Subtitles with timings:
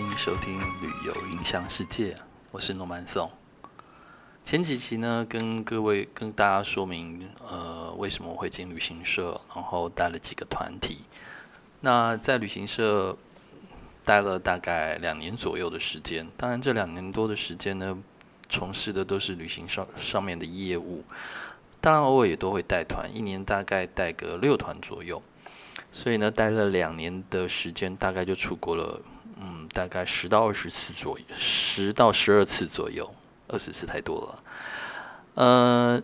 [0.00, 2.14] 欢迎收听《旅游影响世界》，
[2.52, 3.30] 我是诺曼颂。
[4.42, 11.02] 前几期呢，跟各位跟大家说明，呃，为什么我会进旅行社，然后带了几个团体。
[11.80, 13.14] 那在旅行社
[14.02, 17.98] 待了大概两年左右的时间，当然这两年多的时间呢，
[18.48, 21.04] 从事的都是旅行上上面的业务，
[21.78, 25.22] 当然偶尔也都会带团，一年大概带个六团左右。
[25.92, 29.00] 所以呢，待了两年的时间，大概就出国了，
[29.42, 33.14] 嗯，大概十到二十次左右，十到十二次左右，
[33.48, 34.42] 二十次太多了。
[35.34, 36.02] 呃，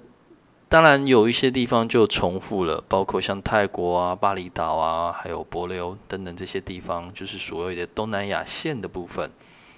[0.71, 9.31] 当然有一些地方就重复了，包括像泰国啊、巴厘岛啊，还有帛琉等等这些地方，就是所谓的东南亚线的部分，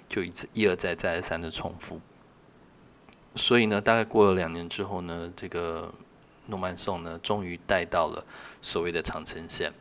[0.07, 1.99] 就一次一而再、再而三的重复。
[3.35, 5.93] 所以呢，大概过了两年之后呢，这个
[6.45, 8.23] 诺曼颂呢，终于带到了
[8.61, 9.73] 所谓的长城线。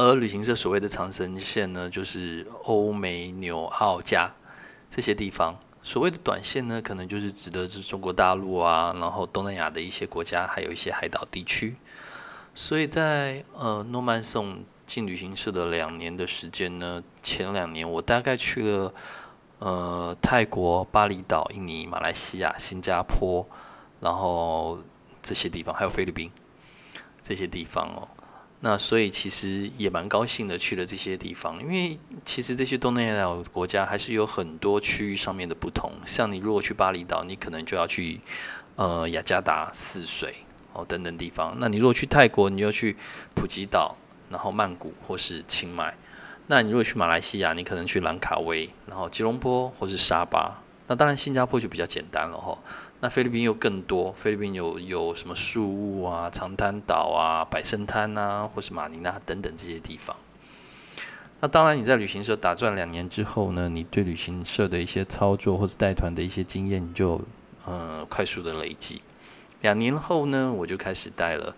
[0.00, 4.32] 而旅行社所谓的长城线呢，就是欧美纽澳加
[4.88, 5.58] 这些地方。
[5.82, 11.76] 所谓的短线呢，可能就是指的是中国大陆啊，然后东南亚的一些国家，还有一些海岛地区。
[12.54, 18.94] 所以在呃诺曼颂进旅行社的两年的时间呢，前两年我大概去了
[19.58, 23.46] 呃泰国、巴厘岛、印尼、马来西亚、新加坡，
[24.00, 24.78] 然后
[25.22, 26.30] 这些地方，还有菲律宾
[27.20, 28.08] 这些地方哦。
[28.62, 35.92] 那所以其实也蛮高兴的去了这些地方，因为其实这些东南亚国家还是有很多区域上面的不同。
[36.04, 38.20] 像你如果去巴厘岛，你可能就要去
[38.76, 40.44] 呃雅加达、泗水
[40.74, 41.56] 哦等等地方。
[41.58, 42.96] 那你如果去泰国，你就去
[43.34, 43.96] 普吉岛，
[44.28, 45.96] 然后曼谷或是清迈。
[46.48, 50.62] 那你如果去马来西亚，你可能去兰卡威，然后吉隆坡或是沙巴。
[50.90, 52.58] 那当然新加坡就比较简单了哈。
[52.98, 60.16] 那菲律宾又更多，菲律宾有有什么树屋啊、长滩岛啊、百胜滩啊，或是马尼拉等等这些地方。
[61.38, 67.20] 那当然，你在旅行社打转两年之后呢，你对旅行社的一些操作或者带团的一些经验，你就
[67.64, 69.00] 呃快速的累积。
[69.60, 71.54] 两年后呢，我就开始带了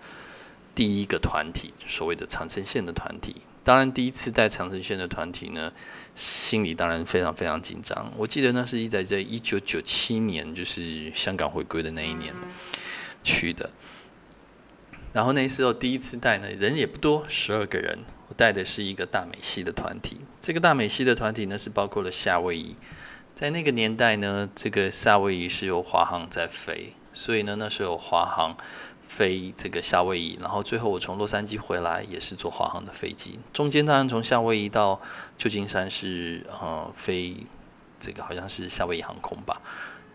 [0.74, 3.42] 第一个团体，所谓的长城线的团体。
[3.64, 5.72] 当然，第一次带长城线的团体呢。
[6.14, 8.12] 心里当然非常非常紧张。
[8.18, 12.34] 我记得那是一在这一九九七年，就是香港回归的那一年
[13.24, 13.70] 去的。
[15.14, 18.00] 然后那时候第一次带呢，人也不多，十二个人。
[18.28, 20.18] 我带的是一个大美系的团体。
[20.38, 22.76] 这个大美系的团体呢，是包括了夏威夷。
[23.34, 28.54] 在那个年代呢，这个夏威夷是由华航在飞，所以呢，那时候华航。
[29.14, 33.38] 飞这个夏威夷，然后最后我从洛杉矶回来也是坐华航的飞机。
[33.52, 34.98] 中间当然从夏威夷到
[35.36, 37.36] 旧金山是呃飞
[38.00, 39.60] 这个好像是夏威夷航空吧，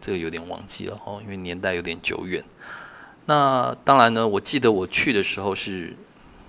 [0.01, 2.43] 这个有点忘记了哦，因为年代有点久远。
[3.27, 5.95] 那当然呢，我记得我去的时候是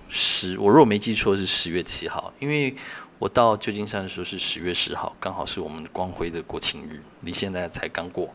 [0.09, 2.75] 十，我如果没记错是十月七号，因为
[3.19, 8.33] 我到旧金山的时候是十月十号，刚好是我们光辉的国庆日，离现在才刚过。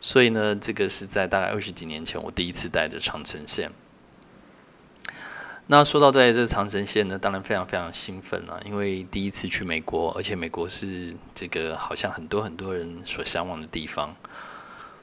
[0.00, 3.70] 所以呢，这个是在大概二十几年前，我第一次带的长城线。
[5.68, 14.14] 那说到在这长城线呢，当然非常非常兴奋啊，因为第一次去美国，而且美国是这个好像很多很多人所向往的地方。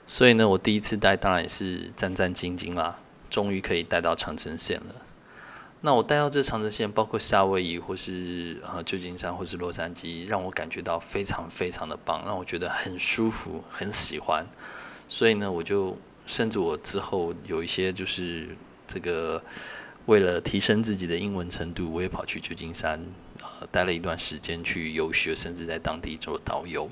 [0.07, 2.97] 所以呢，我第一次带，当然也是战战兢兢啦，
[3.29, 4.95] 终于可以带到长城线了。
[5.85, 14.47] 那我带到这长城线，包括夏威夷或是呃旧金山或是洛杉矶，让我感觉到非常非常的棒，让我觉得很舒服，很喜欢。
[15.09, 18.55] 所以呢，我就甚至我之后有一些就是
[18.87, 19.43] 这个
[20.05, 23.05] 为了提升自己的英文程度，我也跑去旧金山
[23.41, 26.89] 呃待了一段时间去游学，甚至在当地做导游。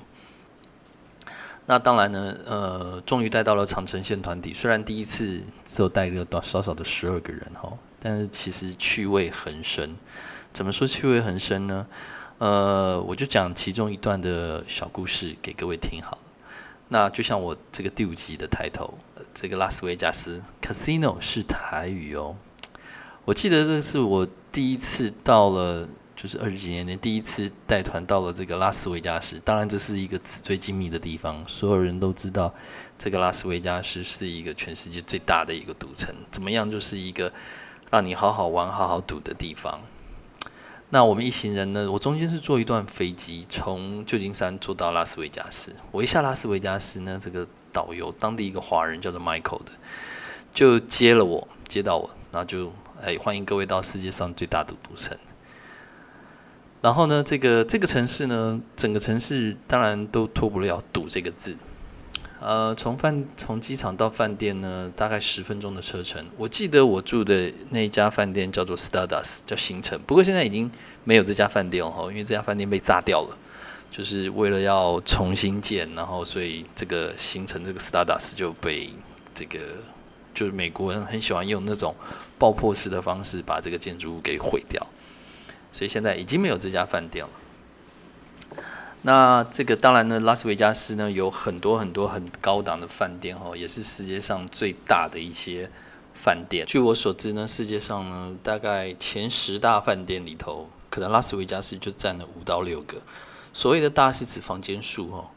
[1.64, 4.52] 那当然呢，呃，终于带到了长城线团体。
[4.52, 7.72] 虽然第一次只有带个少少少的十二个人哈，
[8.02, 9.96] 但是其实趣味很深。
[10.52, 11.86] 怎么说趣味很深呢？
[12.38, 16.18] 呃，我就讲其中一段的小故事给各位听好。
[16.88, 18.98] 那就像我这个第五集的抬头，
[19.32, 22.36] 这个拉斯维加斯 Casino 是台语哦。
[23.24, 29.38] 我记得这是我第一次到了，就是二十几年前第一次带团到了这个拉斯维加斯。
[29.38, 32.52] 当然，这是一个纸醉金迷的地方，所有人都知道
[32.98, 37.32] 这个拉斯维加斯是一个全世界最大的一个赌城，怎么样就是一个
[37.92, 39.82] 让你好好玩、好好赌的地方。
[40.88, 41.92] 那我们一行人呢？
[41.92, 45.76] 我中间是坐一段飞机，从旧金山坐到拉斯维加斯。
[45.90, 49.72] 我一下拉斯维加斯呢，这个导游当地一个华人叫做 Michael 的，
[50.54, 52.72] 就接了我，接到我，然后就
[53.02, 55.18] 哎欢迎各位到世界上最大的赌城。
[56.80, 61.58] 然后呢，这个这个城市呢，整个城市当然都脱不了“赌”这个字。
[62.44, 66.26] 呃，从饭从机场到饭店呢，大概十分钟的车程。
[66.36, 70.00] 我记得我住的那一家饭店叫做 Stardust，叫星辰。
[70.06, 70.70] 不过现在已经
[71.04, 73.38] 没有这家饭店了哈，因为这家饭店被炸掉了，
[73.92, 78.90] 就是为了要重新建，然后所以这个星辰这个 Stardust 就被
[79.32, 79.58] 这个
[80.34, 81.94] 就是美国人很喜欢用那种
[82.38, 84.84] 爆破式的方式把这个建筑物给毁掉，
[85.70, 87.30] 所以现在已经没有这家饭店了。
[89.04, 95.68] 那这个当然呢，拉斯维加斯呢有很多很多很高档的饭店哦，也是世界上最大的一些
[96.14, 96.64] 饭店。
[96.66, 102.98] 据我所知呢，世界上呢大概前十大饭店里头，可能拉斯维加斯就占了五到六个。
[103.52, 105.30] 所谓的大是指房间数哦。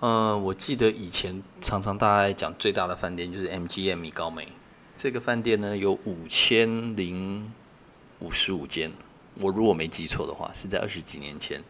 [0.00, 4.48] 呃，我记得以前常常大家讲最大的饭店就是 MGM 米高梅，
[4.96, 7.52] 这个饭店呢有五千零
[8.20, 8.90] 五十五间。
[9.34, 11.62] 我如果没记错的话，是在二十几年前。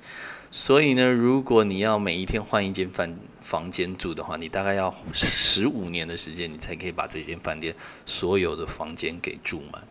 [0.55, 9.83] 所以呢，如果你要每一天换一间饭房间住的话，你大概要十五年的时间，你才可以把这间饭店所有的房间给住满。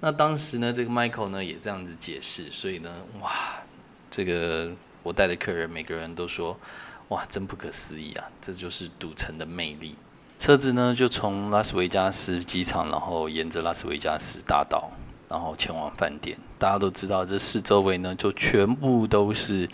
[0.00, 3.30] 那当时呢，这个 Michael 呢也这样子解释，所以呢，哇，
[4.10, 4.72] 这个
[5.04, 6.58] 我带的客人每个人都说，
[7.10, 8.24] 哇，真不可思议啊！
[8.40, 9.94] 这就是赌城的魅力。
[10.40, 14.90] 车子呢就从拉斯维加斯机场，然后沿着拉斯维加斯大道。
[15.28, 19.68] 然后前往饭店，大家都知道，这四周围呢就全部都是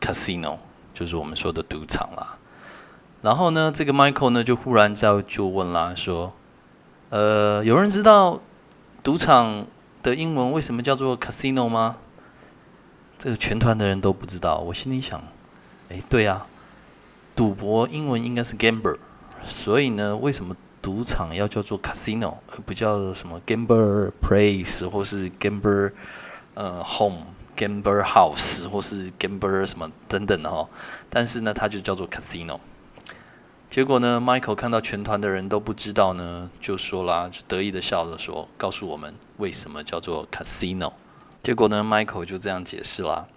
[0.00, 0.58] casino，
[0.92, 2.36] 就是我们说的赌场啦。
[3.22, 6.32] 然后呢，这个 Michael 呢就忽然在就问啦，说
[7.08, 8.40] ：“呃，有人知道
[9.02, 9.66] 赌场
[10.02, 11.96] 的英文为什么叫做 casino 吗？”
[13.18, 14.58] 这个全团的人都不知道。
[14.58, 15.22] 我心里想
[15.90, 16.46] ：“哎，对啊，
[17.34, 18.98] 赌博英文应该是 gamble，
[19.44, 25.92] 所以呢，为什么？”赌场要叫做 casino，而不叫什么 gambler place 或是 gambler
[26.54, 30.68] 呃 home gambler house 或是 gambler 什么等等的哈。
[31.10, 32.58] 但是呢，它就叫做 casino。
[33.68, 40.94] 结果呢，Michael 看到全团的人都不知道呢，就说啦，就得意的笑着说：“告诉我们为什么叫做 casino。”
[41.42, 43.28] 结果呢，Michael 就这样解释啦。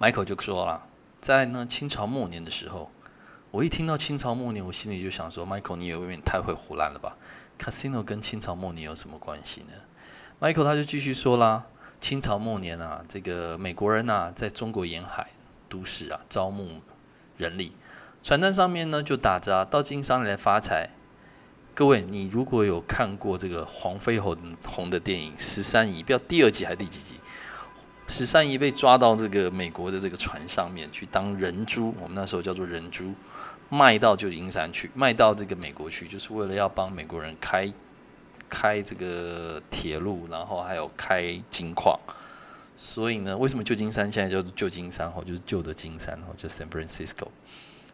[0.00, 0.86] Michael 就说了，
[1.20, 2.90] 在呢清朝末年的时候。
[3.56, 7.16] 我一听到清朝末年，我心里就想说：“Michael，你也未免太会胡乱了吧
[7.58, 9.72] ？Casino 跟清朝末年有什么关系呢
[10.38, 11.64] ？”Michael 他就继续说啦
[11.98, 15.28] ：“清朝末年啊，这个美国人呐，在中国沿海
[15.70, 16.82] 都市啊，招募
[17.38, 17.72] 人力，
[18.22, 20.90] 传单上面呢就打着到经商来发财。
[21.74, 24.36] 各位，你如果有看过这个黄飞鸿
[24.68, 27.14] 红的电影《十三姨》，不知道第二集还是第几集？
[28.06, 33.14] 十三姨被抓到这个美国的这个船上面去当人猪，我们那时候叫做人猪。
[33.68, 37.72] 卖到旧金山去，卖到这个美国去，就是为了要帮美国人开
[38.48, 41.98] 开这个铁路，然后还有开金矿。
[42.76, 45.08] 所以呢，为什么旧金山现在叫做旧金山？
[45.16, 47.28] 哦，就是旧的金山，哦，就 San Francisco。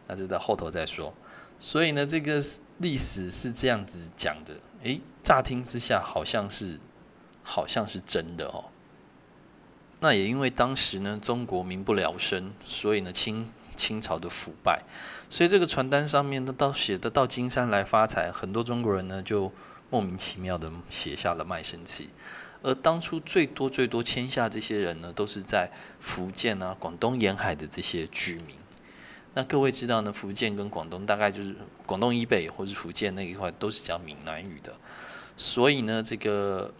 [0.07, 1.13] 那这在后头再说。
[1.57, 2.43] 所以呢，这个
[2.79, 4.55] 历史是这样子讲的。
[4.83, 6.79] 诶，乍听之下好像是
[7.41, 8.65] 好像是真的哦。
[10.01, 13.49] 那也因为当时呢，中国民不聊生，所以呢，清。
[13.75, 14.83] 清朝的腐败，
[15.29, 19.51] 所以这个传单上面呢，到写的到金山来发财，很多中国人呢就
[19.89, 22.09] 莫名其妙的写下了卖身契。
[22.61, 28.55] 而当初最多最多签下这些人呢，都是在福建啊、广东沿海的这些居民。
[29.33, 31.55] 那各位知道呢，福建跟广东大概就是
[31.85, 34.73] 广东以北或是福建那一块都是讲闽南语的，
[35.35, 36.73] 所以呢，这个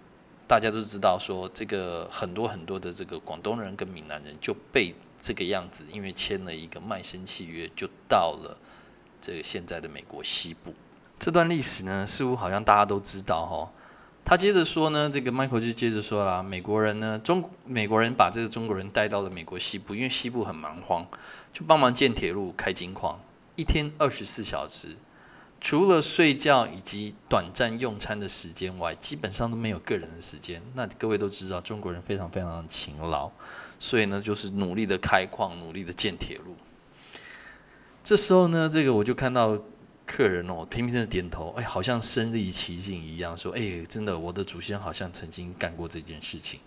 [0.48, 4.96] 大家都知道说，这个很多很多的这个广东人跟闽南人就被。
[5.24, 8.58] 这个样子，因为签了一个卖身契约，就到了
[9.22, 10.74] 这个现在的美国西部。
[11.18, 13.72] 这段历史呢，似乎好像大家都知道哈。
[14.26, 21.08] 他接着说呢，这个 Michael 就接着说啦，美国人呢，中美国人把这个中国人带到了美国西部，因为西部很蛮荒，
[21.54, 23.22] 就帮忙建铁路、开金矿，
[23.56, 24.98] 一天二十四小时，
[25.62, 30.62] 除了睡觉以及短暂用餐的时间外，基本上都没有个人的时间。
[30.74, 33.32] 那各位都知道，中国人非常非常的勤劳。
[33.84, 36.56] 所以呢，就是努力的开矿，努力的建铁路。
[38.02, 39.62] 这时候呢，这个我就看到
[40.06, 46.62] 客人哦，频频的点头，哎，好像身临其境一样，说，哎，真的，我的祖先好像曾经干过这件事情。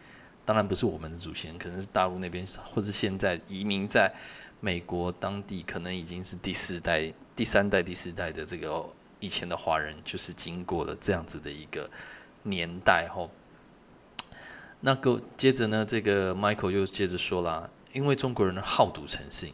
[0.45, 4.15] 当然不是我们的祖先，可能是大陆那边，或者现在移民在
[4.61, 8.85] 美国当地，可能已经是第四代、第三代、第四代的这个
[9.21, 11.89] 以前的华人，就是经过了这样子的一个
[12.43, 13.31] 年代后。
[14.81, 19.53] 那个接着呢，这个 Michael 又接着说啦，因为中国人好赌成性，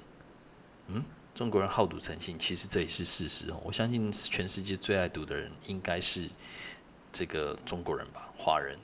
[0.88, 3.61] 嗯，中国人好赌成性，其实这也是事实哦。
[3.64, 6.29] 我相信全世界最爱赌的人应该是
[7.12, 8.76] 这个中国人吧，华人，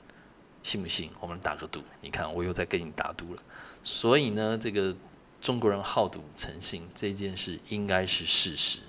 [0.63, 1.11] 信不信？
[1.19, 3.43] 我们打个赌，你看我又在跟你打赌了。
[3.83, 4.95] 所以呢，这个
[5.41, 8.79] 中国人好赌成性这件事应该是事实，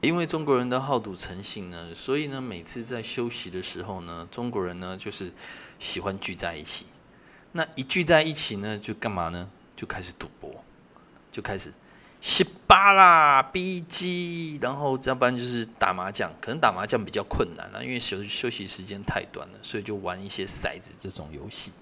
[0.00, 5.32] 因为中国人的好赌成性呢，所以呢，每次在休息的时候呢，中国人呢就是
[5.78, 6.86] 喜欢聚在一起。
[7.52, 9.48] 那一聚在一起呢，就干嘛呢？
[9.74, 10.64] 就开始赌博，
[11.32, 11.72] 就开始
[12.20, 16.32] 十八啦、B G，然后要不然就是打麻将。
[16.40, 21.72] 可能打麻将比较困难了，因为休休息时间太短了，所以就玩一些骰子这种游戏。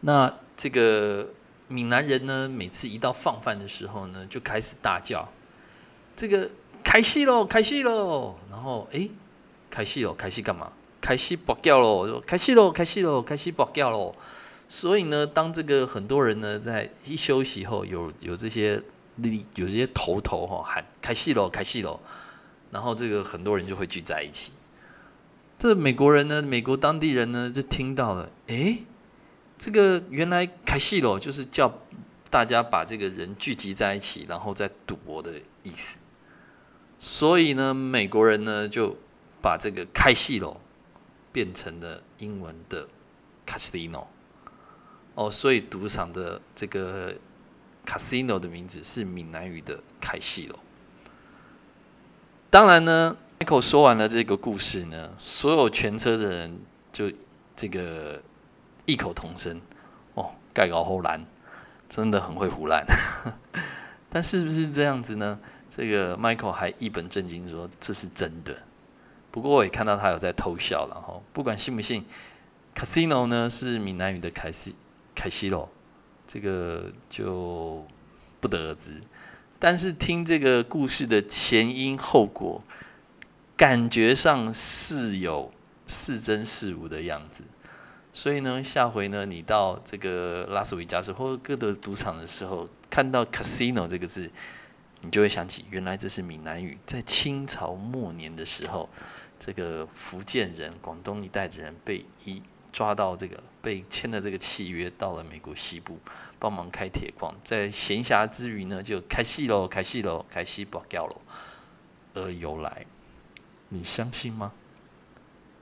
[0.00, 1.32] 那这个
[1.66, 5.32] 闽南人呢，每次一到放饭的时候呢，就开始大叫
[6.14, 6.50] ：“这个
[6.94, 9.10] 开戏喽，开戏喽！”然后诶，
[9.68, 10.70] 开戏喽，开戏干嘛？
[11.00, 12.06] 开戏爆掉喽！
[12.06, 14.14] 就开戏喽，开戏喽，开戏爆掉喽！
[14.68, 18.80] 所以呢，当这个很多人呢在一休息后，有有这些
[19.16, 21.98] 力，有这些头头哈喊开戏喽，开戏喽，
[22.70, 24.52] 然后这个很多人就会聚在一起。
[25.58, 28.84] 这美国人呢，美国当地人呢就听到了，诶。
[29.58, 31.80] 这个原来开戏喽，就是叫
[32.30, 35.32] 大家把这个人聚集在一起，然后再赌博的
[35.64, 35.98] 意思。
[37.04, 38.96] 所以呢，美国人呢就
[39.42, 40.58] 把这个开戏咯
[41.30, 42.88] 变成了英文的
[43.46, 44.06] casino。
[45.14, 47.14] 哦，所以赌场的这个
[47.84, 50.58] casino 的名字是闽南语的开戏咯。
[52.48, 56.58] 当然呢，Michael 说完了这个故事呢，所有全车的人
[56.90, 57.12] 就
[57.54, 58.22] 这个。
[58.86, 59.62] 异口同声，
[60.12, 61.24] 哦，盖高后蓝，
[61.88, 62.84] 真的很会胡乱。
[64.12, 65.40] 但是不是这样子呢？
[65.76, 68.62] 这个 Michael 还一本正经说这是真的。
[69.32, 71.20] 不过我也看到他有在偷笑了哈。
[71.32, 72.04] 不管信不信
[72.76, 74.76] ，Casino 呢是闽南语的凯西
[75.16, 75.68] 凯西罗，
[76.28, 77.84] 这个就
[78.38, 79.00] 不得而知。
[79.58, 82.62] 但是听这个故事的前因后果，
[83.56, 85.52] 感觉上似有
[85.86, 87.42] 似真似无的样子。
[88.12, 94.30] 所以呢，下回呢，你到这个拉斯维加斯或各的赌场的时候，看到 casino 这个字，
[95.04, 96.78] 你就会想起，原来这是闽南语。
[96.86, 98.88] 在清朝末年的时候，
[99.38, 102.42] 这个福建人、广东一带的人被一
[102.72, 105.98] 抓到这个，被签了这个契约，到了美国西部
[106.38, 111.20] 帮忙开铁矿，在闲暇之余呢，就开戏喽，开戏喽，开戏不掉喽，
[112.14, 112.86] 而由来，
[113.68, 114.52] 你相信吗？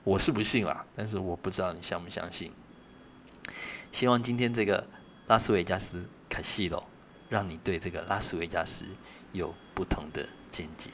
[0.05, 2.51] 我是不信啦，但是我不知道你相不相信。
[3.91, 4.87] 希望今天这个
[5.27, 6.87] 拉斯维加斯卡西罗，
[7.29, 8.85] 让你对这个拉斯维加斯
[9.33, 10.89] 有不同的见解。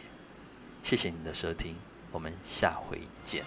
[0.81, 1.75] 谢谢你的收听，
[2.12, 3.46] 我们下回见。